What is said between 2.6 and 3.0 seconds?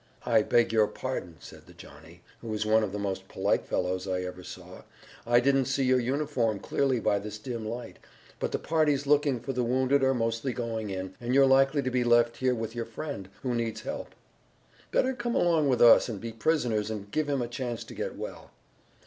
one of the